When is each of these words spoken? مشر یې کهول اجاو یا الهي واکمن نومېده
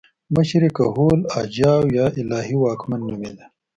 مشر 0.35 0.61
یې 0.67 0.71
کهول 0.77 1.19
اجاو 1.41 1.83
یا 1.97 2.05
الهي 2.19 2.55
واکمن 2.59 3.01
نومېده 3.09 3.45